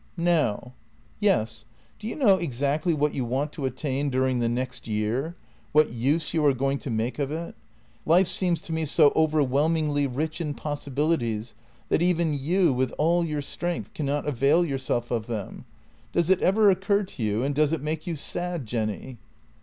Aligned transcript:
""Now..." 0.17 0.73
Yes; 1.19 1.63
do 1.99 2.07
you 2.07 2.15
know 2.15 2.37
exactly 2.37 2.91
what 2.91 3.13
you 3.13 3.23
want 3.23 3.51
to 3.51 3.67
attain 3.67 4.09
during 4.09 4.39
the 4.39 4.49
next 4.49 4.87
year— 4.87 5.35
what 5.73 5.91
use 5.91 6.33
you 6.33 6.43
are 6.43 6.55
going 6.55 6.79
to 6.79 6.89
make 6.89 7.19
of 7.19 7.29
it? 7.29 7.53
Life 8.03 8.27
seems 8.27 8.63
to 8.63 8.73
me 8.73 8.85
so 8.85 9.13
overwhelmingly 9.15 10.07
rich 10.07 10.41
in 10.41 10.55
possibilities 10.55 11.53
that 11.89 12.01
even 12.01 12.33
you, 12.33 12.73
with 12.73 12.95
all 12.97 13.23
your 13.23 13.43
strength, 13.43 13.93
cannot 13.93 14.27
avail 14.27 14.65
yourself 14.65 15.11
of 15.11 15.27
them. 15.27 15.65
Does 16.13 16.31
it 16.31 16.41
ever 16.41 16.71
occur 16.71 17.03
to 17.03 17.21
you, 17.21 17.43
and 17.43 17.53
does 17.53 17.71
it 17.71 17.81
make 17.83 18.07
you 18.07 18.15
sad, 18.15 18.65
Jenny? 18.65 19.19